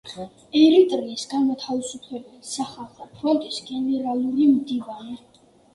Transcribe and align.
ერიტრეის 0.59 1.25
განმათავისუფლებელი 1.33 2.49
სახალხო 2.55 3.09
ფრონტის 3.15 3.65
გენერალური 3.73 4.53
მდივანი. 4.59 5.21